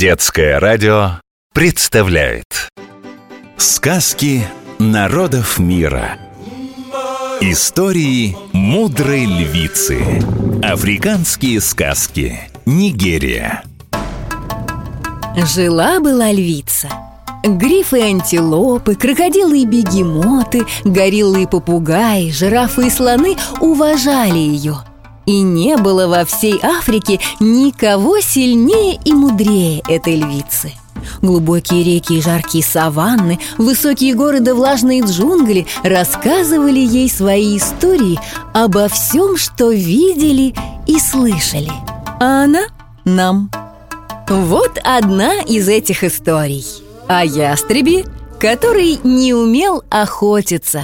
Детское 0.00 0.58
радио 0.58 1.20
представляет 1.52 2.70
Сказки 3.58 4.46
народов 4.78 5.58
мира. 5.58 6.16
Истории 7.42 8.34
мудрой 8.54 9.26
львицы. 9.26 10.22
Африканские 10.62 11.60
сказки. 11.60 12.40
Нигерия. 12.64 13.62
Жила-была 15.36 16.32
львица. 16.32 16.88
Грифы 17.44 17.98
и 17.98 18.04
антилопы, 18.04 18.94
крокодилы 18.94 19.58
и 19.58 19.66
бегемоты, 19.66 20.62
гориллы 20.82 21.42
и 21.42 21.46
попугаи, 21.46 22.30
жирафы 22.30 22.86
и 22.86 22.90
слоны 22.90 23.36
уважали 23.60 24.38
ее– 24.38 24.78
и 25.30 25.42
не 25.42 25.76
было 25.76 26.08
во 26.08 26.24
всей 26.24 26.58
Африке 26.60 27.20
никого 27.38 28.18
сильнее 28.20 28.98
и 29.04 29.12
мудрее 29.12 29.80
этой 29.88 30.16
львицы. 30.16 30.72
Глубокие 31.22 31.84
реки 31.84 32.18
и 32.18 32.20
жаркие 32.20 32.64
саванны, 32.64 33.38
высокие 33.56 34.14
горы 34.14 34.40
да 34.40 34.56
влажные 34.56 35.02
джунгли 35.02 35.68
рассказывали 35.84 36.80
ей 36.80 37.08
свои 37.08 37.58
истории 37.58 38.18
обо 38.52 38.88
всем, 38.88 39.36
что 39.36 39.70
видели 39.70 40.52
и 40.88 40.98
слышали. 40.98 41.70
А 42.18 42.44
она 42.44 42.62
нам. 43.04 43.52
Вот 44.28 44.80
одна 44.82 45.42
из 45.42 45.68
этих 45.68 46.02
историй 46.02 46.66
о 47.06 47.24
ястребе, 47.24 48.04
который 48.40 48.98
не 49.04 49.32
умел 49.32 49.84
охотиться. 49.90 50.82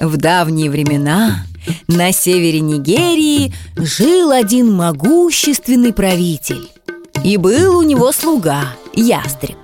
В 0.00 0.16
давние 0.16 0.70
времена 0.70 1.44
на 1.86 2.12
севере 2.12 2.60
Нигерии 2.60 3.52
жил 3.76 4.30
один 4.30 4.72
могущественный 4.72 5.92
правитель. 5.92 6.68
И 7.24 7.36
был 7.36 7.78
у 7.78 7.82
него 7.82 8.12
слуга, 8.12 8.74
ястреб. 8.94 9.58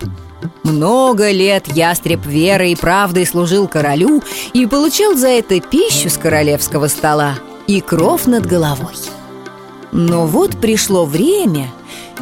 Много 0.62 1.30
лет 1.30 1.68
ястреб 1.68 2.24
верой 2.26 2.72
и 2.72 2.76
правдой 2.76 3.26
служил 3.26 3.68
королю 3.68 4.22
и 4.52 4.66
получал 4.66 5.14
за 5.14 5.28
это 5.28 5.60
пищу 5.60 6.10
с 6.10 6.16
королевского 6.16 6.88
стола 6.88 7.34
и 7.66 7.80
кров 7.80 8.26
над 8.26 8.46
головой. 8.46 8.94
Но 9.92 10.26
вот 10.26 10.60
пришло 10.60 11.04
время, 11.04 11.68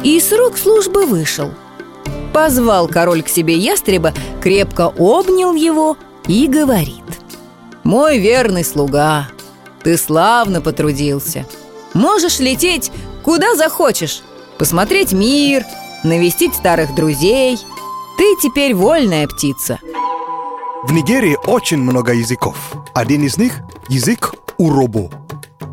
и 0.03 0.19
срок 0.19 0.57
службы 0.57 1.05
вышел. 1.05 1.51
Позвал 2.33 2.87
король 2.87 3.23
к 3.23 3.29
себе 3.29 3.57
ястреба, 3.57 4.13
крепко 4.41 4.93
обнял 4.97 5.53
его 5.53 5.97
и 6.27 6.47
говорит 6.47 7.03
«Мой 7.83 8.19
верный 8.19 8.63
слуга, 8.63 9.27
ты 9.83 9.97
славно 9.97 10.61
потрудился. 10.61 11.45
Можешь 11.93 12.39
лететь 12.39 12.91
куда 13.23 13.55
захочешь, 13.55 14.21
посмотреть 14.57 15.13
мир, 15.13 15.63
навестить 16.03 16.55
старых 16.55 16.95
друзей. 16.95 17.57
Ты 18.17 18.35
теперь 18.41 18.73
вольная 18.73 19.27
птица. 19.27 19.79
В 20.83 20.91
Нигерии 20.91 21.37
очень 21.45 21.77
много 21.77 22.13
языков. 22.13 22.57
Один 22.93 23.23
из 23.23 23.37
них– 23.37 23.59
язык 23.89 24.33
уробо. 24.57 25.09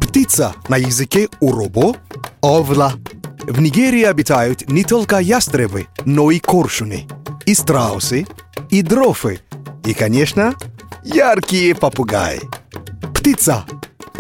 Птица 0.01 0.55
на 0.69 0.77
языке 0.77 1.29
уробо– 1.41 1.97
овла. 2.43 2.95
В 3.43 3.61
Нигерии 3.61 4.05
обитают 4.05 4.69
не 4.69 4.85
только 4.85 5.19
ястребы, 5.19 5.89
но 6.05 6.31
и 6.31 6.39
коршуны, 6.39 7.09
и 7.47 7.55
страусы, 7.55 8.27
и 8.69 8.83
дрофы, 8.83 9.41
и, 9.85 9.95
конечно, 9.95 10.55
яркие 11.03 11.75
попугаи. 11.75 12.41
Птица 13.15 13.65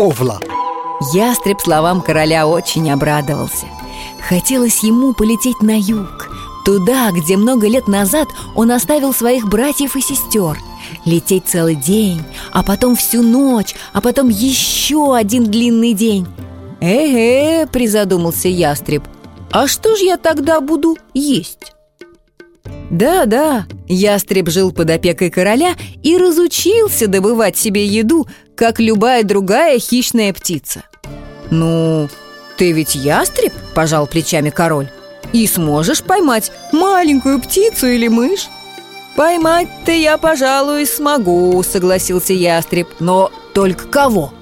Овла. 0.00 0.40
Ястреб 1.12 1.60
словам 1.60 2.00
короля 2.00 2.46
очень 2.46 2.90
обрадовался. 2.90 3.66
Хотелось 4.26 4.82
ему 4.82 5.12
полететь 5.12 5.60
на 5.60 5.78
юг, 5.78 6.30
туда, 6.64 7.10
где 7.10 7.36
много 7.36 7.68
лет 7.68 7.86
назад 7.86 8.28
он 8.54 8.70
оставил 8.70 9.12
своих 9.12 9.46
братьев 9.46 9.96
и 9.96 10.00
сестер. 10.00 10.58
Лететь 11.04 11.44
целый 11.46 11.74
день, 11.74 12.22
а 12.50 12.62
потом 12.62 12.96
всю 12.96 13.22
ночь, 13.22 13.74
а 13.92 14.00
потом 14.00 14.30
еще 14.30 15.14
один 15.14 15.44
длинный 15.44 15.92
день. 15.92 16.27
«Э-э»,— 16.80 17.66
призадумался 17.70 18.48
ястреб, 18.48 19.02
«а 19.50 19.68
что 19.68 19.96
ж 19.96 20.00
я 20.00 20.16
тогда 20.16 20.62
буду 20.62 20.96
есть?» 21.12 21.74
Да-да, 22.90 23.66
ястреб 23.86 24.48
жил 24.48 24.72
под 24.72 24.90
опекой 24.90 25.30
короля 25.30 25.74
и 26.02 26.16
разучился 26.16 27.06
добывать 27.06 27.56
себе 27.56 27.86
еду, 27.86 28.27
как 28.60 28.78
любая 28.78 29.22
другая 29.22 29.78
хищная 29.78 30.34
птица. 30.34 30.84
«Ну, 31.50 32.10
ты 32.58 32.72
ведь 32.72 32.94
ястреб?»– 32.94 33.54
пожал 33.74 34.06
плечами 34.06 34.50
король. 34.50 34.90
«И 35.32 35.46
сможешь 35.46 36.02
поймать 36.02 36.52
маленькую 36.70 37.40
птицу 37.40 37.86
или 37.86 38.08
мышь?» 38.08 38.48
«Поймать-то 39.16 39.92
я, 39.92 40.18
пожалуй, 40.18 40.84
смогу»,– 40.84 41.62
согласился 41.66 42.34
ястреб. 42.34 42.86
«Но 43.00 43.32
только 43.54 43.88
кого?» 43.88 44.34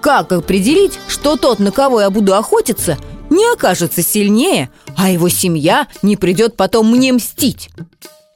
«Как 0.00 0.30
определить, 0.30 1.00
что 1.08 1.36
тот, 1.36 1.58
на 1.58 1.72
кого 1.72 2.00
я 2.00 2.10
буду 2.10 2.36
охотиться, 2.36 2.96
не 3.28 3.44
окажется 3.52 4.04
сильнее, 4.04 4.70
а 4.96 5.10
его 5.10 5.28
семья 5.28 5.88
не 6.02 6.16
придет 6.16 6.56
потом 6.56 6.92
мне 6.92 7.12
мстить. 7.12 7.70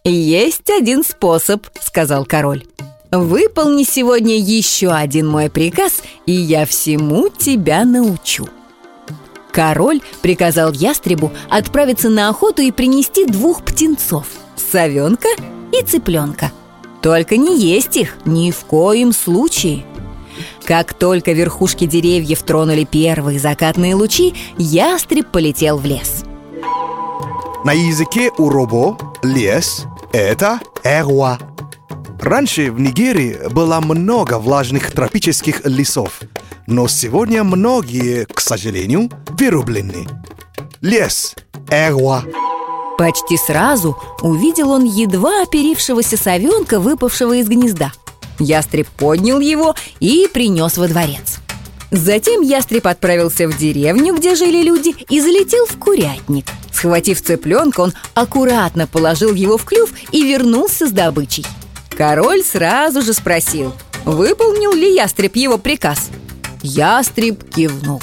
«Есть 0.02 0.68
один 0.68 1.04
способ»,— 1.04 1.68
сказал 1.80 2.24
король. 2.24 2.64
«Выполни 3.12 3.84
сегодня 3.84 4.38
еще 4.38 4.90
один 4.90 5.28
мой 5.28 5.50
приказ, 5.50 6.02
и 6.26 6.32
я 6.32 6.66
всему 6.66 7.28
тебя 7.28 7.84
научу». 7.84 8.48
Король 9.52 10.00
приказал 10.22 10.72
ястребу 10.72 11.30
отправиться 11.50 12.08
на 12.08 12.30
охоту 12.30 12.62
и 12.62 12.70
принести 12.70 13.26
двух 13.26 13.62
птенцов– 13.62 14.26
совенка 14.56 15.28
и 15.72 15.82
цыпленка. 15.84 16.52
Только 17.02 17.36
не 17.36 17.58
есть 17.58 17.98
их 17.98 18.16
ни 18.24 18.50
в 18.50 18.64
коем 18.64 19.12
случае– 19.12 19.84
как 20.64 20.94
только 20.94 21.32
верхушки 21.32 21.86
деревьев 21.86 22.42
тронули 22.42 22.84
первые 22.84 23.38
закатные 23.38 23.94
лучи, 23.94 24.34
ястреб 24.56 25.28
полетел 25.28 25.78
в 25.78 25.84
лес. 25.84 26.24
На 27.64 27.72
языке 27.72 28.30
уробо 28.38 28.96
лес– 29.22 29.84
это 30.12 30.60
эруа. 30.82 31.38
Раньше 32.22 32.72
в 32.72 32.80
Нигерии 32.80 33.48
было 33.50 33.80
много 33.80 34.38
влажных 34.38 34.90
тропических 34.92 35.66
лесов, 35.66 36.20
но 36.66 36.88
сегодня 36.88 37.44
многие, 37.44 38.24
к 38.24 38.40
сожалению, 38.40 39.10
вырублены. 39.38 40.06
Лес– 40.80 41.34
эруа. 41.70 42.24
Почти 42.96 43.36
сразу 43.36 43.98
увидел 44.22 44.70
он 44.70 44.84
едва 44.84 45.42
оперившегося 45.42 46.16
совенка, 46.16 46.80
выпавшего 46.80 47.34
из 47.34 47.48
гнезда– 47.48 47.92
Ястреб 48.42 48.88
поднял 48.88 49.40
его 49.40 49.74
и 50.00 50.28
принес 50.32 50.76
во 50.76 50.88
дворец. 50.88 51.38
Затем 51.90 52.40
ястреб 52.40 52.86
отправился 52.86 53.46
в 53.46 53.56
деревню, 53.56 54.14
где 54.16 54.34
жили 54.34 54.62
люди, 54.62 54.94
и 55.10 55.20
залетел 55.20 55.66
в 55.66 55.76
курятник. 55.78 56.46
Схватив 56.72 57.20
цыпленка, 57.20 57.80
он 57.82 57.92
аккуратно 58.14 58.86
положил 58.86 59.34
его 59.34 59.58
в 59.58 59.64
клюв 59.64 59.90
и 60.10 60.22
вернулся 60.22 60.86
с 60.86 60.90
добычей. 60.90 61.44
Король 61.96 62.42
сразу 62.42 63.02
же 63.02 63.12
спросил, 63.12 63.74
выполнил 64.04 64.72
ли 64.72 64.94
ястреб 64.94 65.36
его 65.36 65.58
приказ. 65.58 66.10
Ястреб 66.62 67.42
кивнул. 67.52 68.02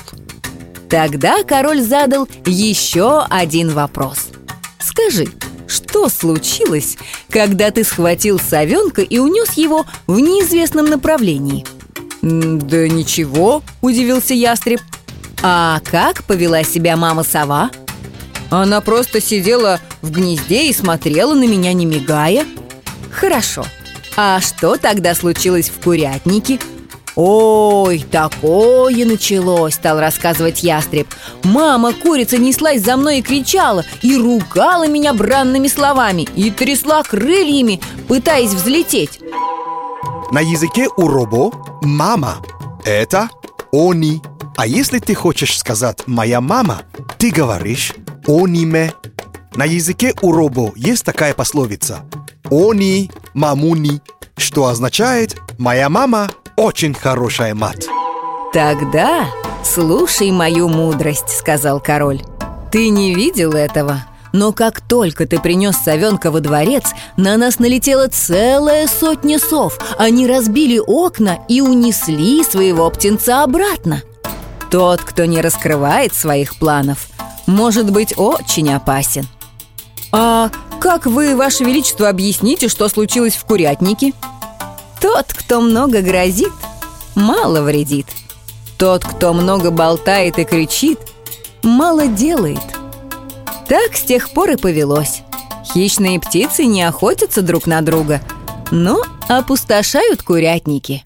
Тогда 0.90 1.44
король 1.44 1.82
задал 1.82 2.28
еще 2.46 3.26
один 3.30 3.72
вопрос. 3.72 4.30
«Скажи, 4.80 5.28
что 5.68 6.10
случилось, 6.10 6.98
когда 7.30 7.70
ты 7.70 7.84
схватил 7.84 8.40
совенка 8.40 9.02
и 9.02 9.20
унес 9.20 9.54
его 9.54 9.86
в 10.08 10.20
неизвестном 10.20 10.88
направлении? 10.88 11.66
Да 12.22 12.88
ничего, 12.88 13.62
удивился 13.82 14.34
ястреб. 14.34 14.82
А 15.42 15.80
как 15.86 16.24
повела 16.24 16.64
себя 16.64 16.98
мама-сова? 16.98 17.70
Она 18.50 18.82
просто 18.82 19.22
сидела 19.22 19.80
в 20.02 20.12
гнезде 20.12 20.70
и 20.70 20.74
смотрела 20.74 21.36
на 21.36 21.46
меня, 21.48 21.72
не 21.74 21.86
мигая. 21.86 22.46
Хорошо. 23.12 23.64
А 24.22 24.42
что 24.42 24.76
тогда 24.76 25.16
случилось 25.16 25.70
в 25.70 25.82
курятнике? 25.82 26.60
«Ой, 27.16 28.06
такое 28.12 29.06
началось!»– 29.06 29.74
стал 29.76 30.02
рассказывать 30.02 30.62
ястреб. 30.62 31.08
«Мама 31.46 31.94
курица 31.94 32.38
неслась 32.38 32.82
за 32.82 32.98
мной 32.98 33.20
и 33.20 33.22
кричала, 33.22 33.86
и 34.02 34.18
ругала 34.18 34.90
меня 34.90 35.14
бранными 35.14 35.70
словами, 35.70 36.28
и 36.36 36.52
трясла 36.52 37.02
крыльями, 37.04 37.80
пытаясь 38.10 38.52
взлететь». 38.52 39.22
На 40.32 40.42
языке 40.42 40.90
уробо 40.98 41.54
«мама»– 41.82 42.40
это 42.84 43.30
«они». 43.72 44.22
А 44.58 44.68
если 44.68 45.00
ты 45.00 45.16
хочешь 45.16 45.58
сказать 45.58 46.08
«моя 46.08 46.42
мама», 46.42 46.82
ты 47.18 47.32
говоришь 47.32 47.94
«ониме». 48.28 48.94
На 49.56 49.64
языке 49.64 50.14
уробо 50.22 50.74
есть 50.76 51.06
такая 51.06 51.34
пословица 51.34 52.02
«они 52.52 53.10
мамуни», 53.34 54.02
что 54.38 54.68
означает 54.68 55.38
«моя 55.58 55.90
мама 55.90 56.30
очень 56.56 56.94
хорошая 56.94 57.54
мать 57.56 57.88
Тогда 58.54 59.26
слушай 59.64 60.32
мою 60.32 60.70
мудрость, 60.70 61.30
сказал 61.30 61.80
король 61.80 62.22
Ты 62.72 62.90
не 62.90 63.14
видел 63.14 63.54
этого? 63.54 64.06
Но 64.32 64.54
как 64.54 64.82
только 64.82 65.26
ты 65.26 65.40
принес 65.40 65.76
совенка 65.78 66.32
во 66.32 66.40
дворец, 66.40 66.86
на 67.18 67.38
нас 67.38 67.60
налетела 67.60 68.08
целая 68.08 68.88
сотня 68.88 69.40
сов. 69.40 69.80
Они 69.98 70.28
разбили 70.28 70.80
окна 70.80 71.40
и 71.48 71.62
унесли 71.62 72.44
своего 72.44 72.90
птенца 72.90 73.44
обратно. 73.44 74.04
Тот, 74.70 75.02
кто 75.02 75.26
не 75.26 75.42
раскрывает 75.42 76.14
своих 76.14 76.56
планов, 76.58 77.08
может 77.48 77.92
быть 77.92 78.14
очень 78.18 78.72
опасен. 78.72 79.28
А 80.12 80.52
как 80.80 81.06
вы, 81.06 81.36
Ваше 81.36 81.64
Величество, 81.64 82.10
объясните, 82.10 82.70
что 82.70 82.88
случилось 82.88 83.36
в 83.36 83.46
курятнике? 83.46 84.14
Тот, 85.02 85.34
кто 85.34 85.62
много 85.62 86.02
грозит, 86.02 86.52
мало 87.16 87.62
вредит. 87.62 88.08
Тот, 88.78 89.04
кто 89.04 89.34
много 89.34 89.72
болтает 89.72 90.40
и 90.40 90.46
кричит, 90.46 91.00
мало 91.64 92.08
делает. 92.08 92.62
Так 93.68 93.96
с 93.96 94.02
тех 94.02 94.32
пор 94.32 94.52
и 94.52 94.56
повелось. 94.56 95.22
Хищные 95.74 96.20
птицы 96.20 96.66
не 96.66 96.84
охотятся 96.84 97.42
друг 97.42 97.68
на 97.68 97.82
друга, 97.82 98.22
но 98.72 99.04
опустошают 99.28 100.24
курятники. 100.24 101.04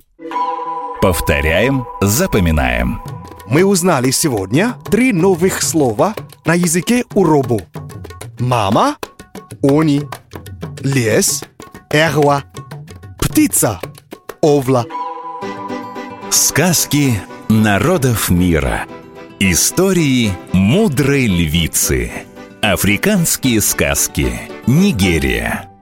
Повторяем, 1.02 1.86
запоминаем. 2.00 3.02
Мы 3.48 3.66
узнали 3.66 4.12
сегодня 4.12 4.76
три 4.90 5.12
новых 5.12 5.62
слова 5.62 6.16
на 6.46 6.54
языке 6.54 7.04
уробу. 7.14 7.62
Мама, 8.40 8.96
они, 9.64 10.04
лес, 10.82 11.44
эрва, 11.90 12.44
птица, 13.20 13.80
овла. 14.42 14.86
Сказки 16.30 17.20
народов 17.50 18.30
мира. 18.30 18.86
Истории 19.40 20.34
мудрой 20.52 21.28
львицы. 21.28 22.12
Африканские 22.62 23.62
сказки. 23.62 24.42
Нигерия. 24.68 25.73